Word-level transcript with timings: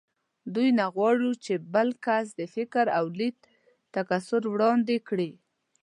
دوی 0.53 0.69
نه 0.79 0.85
غواړ 0.95 1.15
چې 1.45 1.53
بل 1.73 1.89
کس 2.05 2.27
د 2.39 2.41
فکر 2.55 2.85
او 2.97 3.05
لید 3.19 3.37
تکثر 3.95 4.41
وړاندې 4.53 4.97
کړي 5.07 5.31